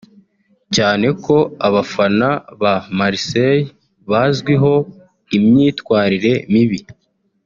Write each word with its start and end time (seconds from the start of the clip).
cyane 0.75 1.07
ko 1.25 1.37
abafana 1.67 2.27
ba 2.61 2.73
Marseille 2.97 3.71
bazwiho 4.09 4.73
imyitwarire 5.37 6.33
mibi 6.53 6.79